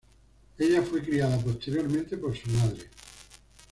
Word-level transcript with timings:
Ella 0.59 0.81
fue 0.81 1.03
criada 1.03 1.37
posteriormente 1.37 2.17
por 2.17 2.35
su 2.35 2.49
madre. 2.49 2.89